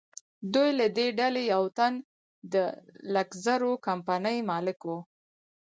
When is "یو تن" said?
1.53-1.93